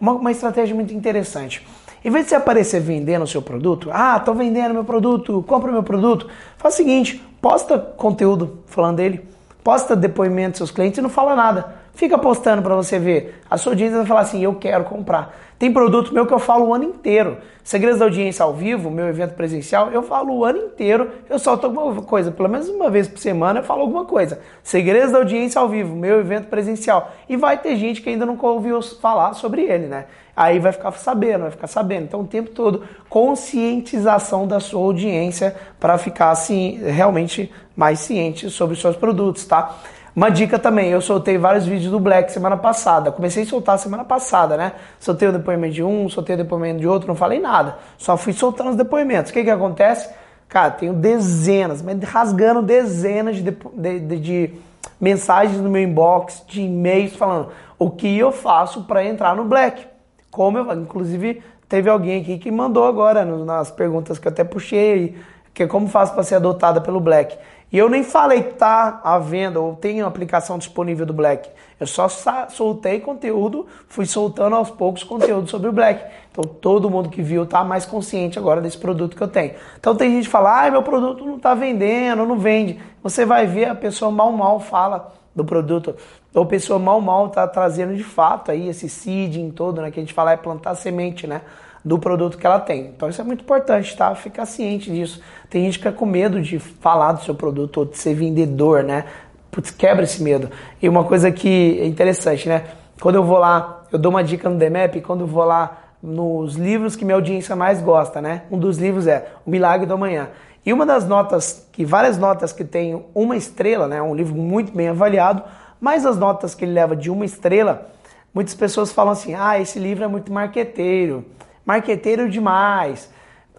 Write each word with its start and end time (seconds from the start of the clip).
uma, 0.00 0.12
uma 0.12 0.30
estratégia 0.30 0.74
muito 0.74 0.94
interessante. 0.94 1.66
Em 2.04 2.10
vez 2.10 2.24
de 2.24 2.30
você 2.30 2.36
aparecer 2.36 2.80
vendendo 2.80 3.22
o 3.22 3.26
seu 3.26 3.42
produto, 3.42 3.90
ah, 3.92 4.18
tô 4.18 4.32
vendendo 4.32 4.72
meu 4.72 4.84
produto, 4.84 5.44
compra 5.46 5.70
meu 5.70 5.82
produto, 5.82 6.28
faz 6.56 6.74
o 6.74 6.76
seguinte, 6.78 7.22
posta 7.40 7.78
conteúdo 7.78 8.60
falando 8.66 8.96
dele, 8.96 9.28
posta 9.62 9.94
depoimento 9.94 10.52
dos 10.52 10.58
seus 10.58 10.70
clientes 10.70 10.98
e 10.98 11.02
não 11.02 11.10
fala 11.10 11.36
nada. 11.36 11.74
Fica 12.00 12.16
postando 12.16 12.62
para 12.62 12.74
você 12.74 12.98
ver. 12.98 13.42
A 13.50 13.58
sua 13.58 13.72
audiência 13.72 13.98
vai 13.98 14.06
falar 14.06 14.20
assim: 14.20 14.42
eu 14.42 14.54
quero 14.54 14.84
comprar. 14.84 15.36
Tem 15.58 15.70
produto 15.70 16.14
meu 16.14 16.24
que 16.26 16.32
eu 16.32 16.38
falo 16.38 16.68
o 16.68 16.72
ano 16.72 16.84
inteiro. 16.84 17.36
Segredos 17.62 17.98
da 17.98 18.06
audiência 18.06 18.42
ao 18.42 18.54
vivo, 18.54 18.90
meu 18.90 19.06
evento 19.06 19.34
presencial, 19.34 19.90
eu 19.92 20.02
falo 20.02 20.32
o 20.32 20.42
ano 20.42 20.56
inteiro. 20.60 21.10
Eu 21.28 21.38
solto 21.38 21.66
alguma 21.66 22.00
coisa, 22.00 22.32
pelo 22.32 22.48
menos 22.48 22.70
uma 22.70 22.88
vez 22.88 23.06
por 23.06 23.18
semana 23.18 23.60
eu 23.60 23.64
falo 23.64 23.82
alguma 23.82 24.06
coisa. 24.06 24.40
Segredos 24.62 25.12
da 25.12 25.18
audiência 25.18 25.60
ao 25.60 25.68
vivo, 25.68 25.94
meu 25.94 26.20
evento 26.20 26.46
presencial. 26.46 27.12
E 27.28 27.36
vai 27.36 27.58
ter 27.58 27.76
gente 27.76 28.00
que 28.00 28.08
ainda 28.08 28.24
nunca 28.24 28.46
ouviu 28.46 28.80
falar 28.80 29.34
sobre 29.34 29.60
ele, 29.60 29.86
né? 29.86 30.06
Aí 30.34 30.58
vai 30.58 30.72
ficar 30.72 30.92
sabendo, 30.92 31.42
vai 31.42 31.50
ficar 31.50 31.66
sabendo. 31.66 32.04
Então 32.04 32.22
o 32.22 32.26
tempo 32.26 32.48
todo 32.48 32.82
conscientização 33.10 34.46
da 34.46 34.58
sua 34.58 34.80
audiência 34.80 35.54
para 35.78 35.98
ficar 35.98 36.30
assim 36.30 36.80
realmente 36.82 37.52
mais 37.76 37.98
ciente 38.00 38.48
sobre 38.48 38.72
os 38.72 38.80
seus 38.80 38.96
produtos, 38.96 39.44
tá? 39.44 39.76
Uma 40.20 40.30
dica 40.30 40.58
também, 40.58 40.90
eu 40.90 41.00
soltei 41.00 41.38
vários 41.38 41.64
vídeos 41.64 41.90
do 41.90 41.98
Black 41.98 42.30
semana 42.30 42.54
passada. 42.54 43.10
Comecei 43.10 43.44
a 43.44 43.46
soltar 43.46 43.78
semana 43.78 44.04
passada, 44.04 44.54
né? 44.54 44.72
Soltei 44.98 45.26
o 45.26 45.32
depoimento 45.32 45.72
de 45.72 45.82
um, 45.82 46.10
soltei 46.10 46.34
o 46.34 46.36
depoimento 46.36 46.78
de 46.78 46.86
outro, 46.86 47.08
não 47.08 47.14
falei 47.14 47.40
nada. 47.40 47.78
Só 47.96 48.18
fui 48.18 48.34
soltando 48.34 48.68
os 48.68 48.76
depoimentos. 48.76 49.30
O 49.30 49.32
que 49.32 49.42
que 49.42 49.48
acontece? 49.48 50.10
Cara, 50.46 50.72
tenho 50.72 50.92
dezenas, 50.92 51.80
mas 51.80 51.98
rasgando 52.02 52.60
dezenas 52.60 53.36
de, 53.36 53.50
de, 53.50 54.00
de, 54.00 54.18
de 54.18 54.54
mensagens 55.00 55.58
no 55.58 55.70
meu 55.70 55.82
inbox, 55.82 56.44
de 56.46 56.60
e-mails 56.60 57.16
falando 57.16 57.48
o 57.78 57.88
que 57.88 58.18
eu 58.18 58.30
faço 58.30 58.84
para 58.84 59.02
entrar 59.02 59.34
no 59.34 59.46
Black. 59.46 59.86
Como 60.30 60.58
eu, 60.58 60.70
inclusive, 60.74 61.42
teve 61.66 61.88
alguém 61.88 62.20
aqui 62.20 62.36
que 62.36 62.50
mandou 62.50 62.84
agora 62.84 63.24
nas 63.24 63.70
perguntas 63.70 64.18
que 64.18 64.28
eu 64.28 64.32
até 64.32 64.44
puxei, 64.44 65.16
que 65.52 65.66
como 65.66 65.88
faço 65.88 66.12
para 66.12 66.22
ser 66.22 66.36
adotada 66.36 66.80
pelo 66.80 67.00
Black. 67.00 67.36
E 67.72 67.78
eu 67.78 67.88
nem 67.88 68.02
falei 68.02 68.42
que 68.42 68.54
tá 68.54 69.00
à 69.04 69.18
venda 69.18 69.60
ou 69.60 69.76
tem 69.76 70.00
aplicação 70.00 70.58
disponível 70.58 71.06
do 71.06 71.12
Black. 71.12 71.48
Eu 71.78 71.86
só 71.86 72.08
soltei 72.48 72.98
conteúdo, 72.98 73.66
fui 73.88 74.06
soltando 74.06 74.56
aos 74.56 74.70
poucos 74.70 75.04
conteúdo 75.04 75.48
sobre 75.48 75.68
o 75.68 75.72
Black. 75.72 76.04
Então 76.32 76.42
todo 76.42 76.90
mundo 76.90 77.08
que 77.08 77.22
viu 77.22 77.46
tá 77.46 77.62
mais 77.62 77.86
consciente 77.86 78.38
agora 78.38 78.60
desse 78.60 78.76
produto 78.76 79.16
que 79.16 79.22
eu 79.22 79.28
tenho. 79.28 79.54
Então 79.78 79.94
tem 79.94 80.10
gente 80.10 80.24
que 80.24 80.30
fala, 80.30 80.66
ah, 80.66 80.70
meu 80.70 80.82
produto 80.82 81.24
não 81.24 81.38
tá 81.38 81.54
vendendo, 81.54 82.26
não 82.26 82.38
vende. 82.38 82.80
Você 83.02 83.24
vai 83.24 83.46
ver 83.46 83.66
a 83.66 83.74
pessoa 83.74 84.10
mal 84.10 84.32
mal 84.32 84.58
fala 84.58 85.12
do 85.34 85.44
produto. 85.44 85.94
Ou 86.34 86.42
a 86.42 86.46
pessoa 86.46 86.78
mal 86.78 87.00
mal 87.00 87.28
tá 87.28 87.46
trazendo 87.46 87.94
de 87.94 88.04
fato 88.04 88.50
aí 88.50 88.68
esse 88.68 88.88
seeding 88.88 89.50
todo, 89.50 89.80
né? 89.80 89.90
Que 89.90 90.00
a 90.00 90.02
gente 90.02 90.14
fala 90.14 90.32
é 90.32 90.36
plantar 90.36 90.74
semente, 90.74 91.26
né? 91.26 91.40
Do 91.84 91.98
produto 91.98 92.36
que 92.36 92.46
ela 92.46 92.60
tem. 92.60 92.86
Então 92.86 93.08
isso 93.08 93.20
é 93.20 93.24
muito 93.24 93.42
importante, 93.42 93.96
tá? 93.96 94.14
Ficar 94.14 94.46
ciente 94.46 94.90
disso. 94.90 95.20
Tem 95.48 95.64
gente 95.64 95.78
que 95.78 95.84
fica 95.84 95.96
com 95.96 96.06
medo 96.06 96.40
de 96.40 96.58
falar 96.58 97.12
do 97.12 97.22
seu 97.22 97.34
produto 97.34 97.78
ou 97.78 97.84
de 97.84 97.96
ser 97.96 98.14
vendedor, 98.14 98.82
né? 98.82 99.04
Putz, 99.50 99.70
quebra 99.70 100.04
esse 100.04 100.22
medo. 100.22 100.50
E 100.80 100.88
uma 100.88 101.04
coisa 101.04 101.30
que 101.30 101.78
é 101.80 101.86
interessante, 101.86 102.48
né? 102.48 102.64
Quando 103.00 103.16
eu 103.16 103.24
vou 103.24 103.38
lá, 103.38 103.82
eu 103.90 103.98
dou 103.98 104.10
uma 104.10 104.22
dica 104.22 104.48
no 104.48 104.58
DMAP, 104.58 105.00
quando 105.00 105.22
eu 105.22 105.26
vou 105.26 105.44
lá 105.44 105.78
nos 106.02 106.54
livros 106.54 106.96
que 106.96 107.04
minha 107.04 107.14
audiência 107.14 107.56
mais 107.56 107.80
gosta, 107.80 108.20
né? 108.20 108.42
Um 108.50 108.58
dos 108.58 108.78
livros 108.78 109.06
é 109.06 109.32
O 109.44 109.50
Milagre 109.50 109.86
do 109.86 109.94
Amanhã. 109.94 110.28
E 110.64 110.72
uma 110.72 110.84
das 110.84 111.08
notas, 111.08 111.66
que 111.72 111.84
várias 111.84 112.18
notas 112.18 112.52
que 112.52 112.64
tem 112.64 113.04
uma 113.14 113.36
estrela, 113.36 113.88
né? 113.88 114.00
Um 114.02 114.14
livro 114.14 114.34
muito 114.34 114.72
bem 114.72 114.88
avaliado, 114.88 115.42
mas 115.80 116.04
as 116.04 116.18
notas 116.18 116.54
que 116.54 116.64
ele 116.64 116.72
leva 116.72 116.94
de 116.94 117.10
uma 117.10 117.24
estrela, 117.24 117.86
muitas 118.34 118.54
pessoas 118.54 118.92
falam 118.92 119.12
assim: 119.12 119.34
ah, 119.34 119.58
esse 119.58 119.78
livro 119.78 120.04
é 120.04 120.08
muito 120.08 120.30
marqueteiro 120.30 121.24
marqueteiro 121.70 122.28
demais. 122.28 123.08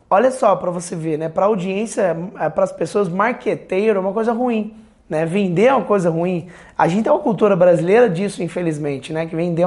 Olha 0.09 0.29
só 0.31 0.53
para 0.57 0.69
você 0.69 0.95
ver, 0.95 1.17
né? 1.17 1.29
Para 1.29 1.45
audiência, 1.45 2.17
é, 2.37 2.49
para 2.49 2.65
as 2.65 2.71
pessoas, 2.71 3.07
marqueteiro 3.07 3.97
é 3.97 4.01
uma 4.01 4.11
coisa 4.11 4.33
ruim. 4.33 4.75
Né? 5.09 5.25
Vender 5.25 5.67
é 5.67 5.73
uma 5.73 5.85
coisa 5.85 6.09
ruim. 6.09 6.47
A 6.77 6.87
gente 6.87 7.03
tem 7.03 7.11
uma 7.11 7.21
cultura 7.21 7.55
brasileira 7.55 8.09
disso, 8.09 8.43
infelizmente, 8.43 9.13
né? 9.13 9.25
Que 9.25 9.35
vender 9.35 9.65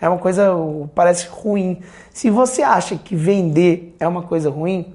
é 0.00 0.08
uma 0.08 0.18
coisa, 0.18 0.54
parece 0.94 1.26
ruim. 1.28 1.80
Se 2.10 2.28
você 2.28 2.62
acha 2.62 2.96
que 2.96 3.16
vender 3.16 3.96
é 3.98 4.06
uma 4.06 4.22
coisa 4.22 4.50
ruim, 4.50 4.94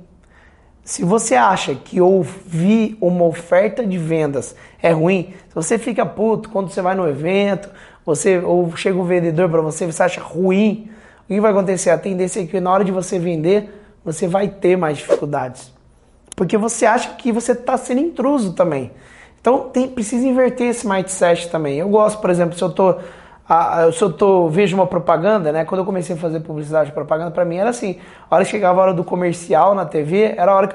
se 0.84 1.04
você 1.04 1.36
acha 1.36 1.74
que 1.74 2.00
ouvir 2.00 2.98
uma 3.02 3.26
oferta 3.26 3.86
de 3.86 3.98
vendas 3.98 4.56
é 4.82 4.92
ruim, 4.92 5.34
se 5.50 5.56
você 5.56 5.78
fica 5.78 6.06
puto 6.06 6.50
quando 6.50 6.70
você 6.70 6.82
vai 6.82 6.96
no 6.96 7.08
evento, 7.08 7.70
você 8.06 8.40
ou 8.40 8.76
chega 8.76 8.98
um 8.98 9.04
vendedor 9.04 9.50
para 9.50 9.62
você, 9.62 9.86
você 9.86 10.04
acha 10.04 10.22
ruim, 10.22 10.90
o 11.32 11.34
que 11.34 11.40
vai 11.40 11.52
acontecer? 11.52 11.90
A 11.92 11.98
tendência 11.98 12.42
é 12.42 12.46
que 12.46 12.60
na 12.60 12.70
hora 12.70 12.84
de 12.84 12.92
você 12.92 13.18
vender, 13.18 13.74
você 14.04 14.28
vai 14.28 14.50
ter 14.50 14.76
mais 14.76 14.98
dificuldades. 14.98 15.72
Porque 16.36 16.58
você 16.58 16.86
acha 16.86 17.14
que 17.16 17.32
você 17.32 17.54
está 17.54 17.78
sendo 17.78 18.02
intruso 18.02 18.52
também. 18.52 18.92
Então 19.40 19.70
tem, 19.70 19.88
precisa 19.88 20.28
inverter 20.28 20.68
esse 20.68 20.86
mindset 20.86 21.50
também. 21.50 21.78
Eu 21.78 21.88
gosto, 21.88 22.20
por 22.20 22.30
exemplo, 22.30 22.58
se 22.58 22.62
eu 22.62 22.70
tô, 22.70 22.96
se 23.94 24.02
eu 24.02 24.12
tô, 24.12 24.50
vejo 24.50 24.76
uma 24.76 24.86
propaganda, 24.86 25.54
né? 25.54 25.64
Quando 25.64 25.80
eu 25.80 25.86
comecei 25.86 26.18
a 26.18 26.20
fazer 26.20 26.42
publicidade 26.42 26.90
e 26.90 26.94
propaganda, 26.94 27.32
para 27.32 27.46
mim 27.46 27.56
era 27.56 27.70
assim: 27.70 27.98
a 28.30 28.36
hora 28.36 28.44
que 28.44 28.52
chegava 28.52 28.82
a 28.82 28.84
hora 28.84 28.94
do 28.94 29.04
comercial 29.06 29.74
na 29.74 29.86
TV, 29.86 30.34
era 30.36 30.52
a 30.52 30.56
hora 30.56 30.68
que 30.68 30.70